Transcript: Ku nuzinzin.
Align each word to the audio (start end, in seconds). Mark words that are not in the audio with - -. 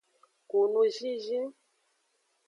Ku 0.49 0.57
nuzinzin. 0.71 1.45